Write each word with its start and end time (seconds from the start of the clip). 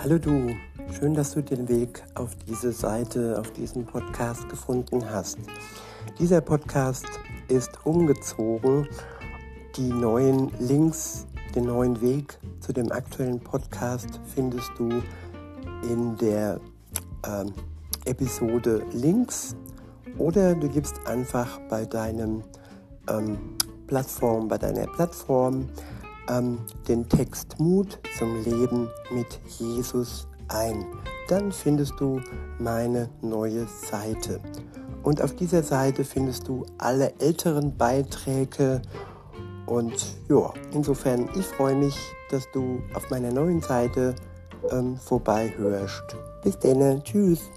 Hallo 0.00 0.16
du, 0.16 0.54
schön, 0.92 1.12
dass 1.12 1.32
du 1.32 1.42
den 1.42 1.68
Weg 1.68 2.04
auf 2.14 2.30
diese 2.46 2.70
Seite, 2.70 3.36
auf 3.36 3.50
diesen 3.50 3.84
Podcast 3.84 4.48
gefunden 4.48 5.02
hast. 5.10 5.38
Dieser 6.20 6.40
Podcast 6.40 7.04
ist 7.48 7.84
umgezogen. 7.84 8.86
Die 9.76 9.88
neuen 9.88 10.52
Links, 10.60 11.26
den 11.56 11.64
neuen 11.64 12.00
Weg 12.00 12.38
zu 12.60 12.72
dem 12.72 12.92
aktuellen 12.92 13.40
Podcast 13.40 14.20
findest 14.32 14.70
du 14.78 15.02
in 15.82 16.16
der 16.18 16.60
ähm, 17.26 17.52
Episode 18.04 18.86
Links 18.92 19.56
oder 20.16 20.54
du 20.54 20.68
gibst 20.68 20.94
einfach 21.08 21.58
bei 21.68 21.84
deinem 21.84 22.44
ähm, 23.10 23.36
Plattform, 23.88 24.46
bei 24.46 24.58
deiner 24.58 24.86
Plattform 24.86 25.68
ähm, 26.28 26.58
den 26.86 27.08
Text 27.08 27.58
Mut 27.58 27.98
zum 28.18 28.42
Leben 28.44 28.88
mit 29.10 29.40
Jesus 29.58 30.28
ein. 30.48 30.84
Dann 31.28 31.52
findest 31.52 31.94
du 31.98 32.20
meine 32.58 33.08
neue 33.22 33.66
Seite. 33.66 34.40
Und 35.02 35.22
auf 35.22 35.34
dieser 35.34 35.62
Seite 35.62 36.04
findest 36.04 36.48
du 36.48 36.64
alle 36.78 37.12
älteren 37.18 37.76
Beiträge. 37.76 38.82
Und 39.66 40.16
ja, 40.28 40.52
insofern, 40.72 41.28
ich 41.38 41.46
freue 41.46 41.76
mich, 41.76 41.96
dass 42.30 42.50
du 42.52 42.80
auf 42.94 43.08
meiner 43.10 43.32
neuen 43.32 43.60
Seite 43.60 44.14
ähm, 44.70 44.96
vorbeihörst. 44.96 46.16
Bis 46.42 46.58
dann, 46.58 47.02
tschüss. 47.04 47.50